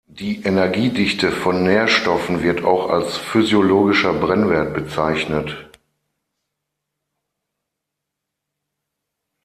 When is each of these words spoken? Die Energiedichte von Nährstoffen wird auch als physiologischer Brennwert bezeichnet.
Die 0.09 0.41
Energiedichte 0.43 1.31
von 1.31 1.61
Nährstoffen 1.63 2.41
wird 2.41 2.63
auch 2.63 2.89
als 2.89 3.17
physiologischer 3.17 4.13
Brennwert 4.13 4.73
bezeichnet. 4.73 5.69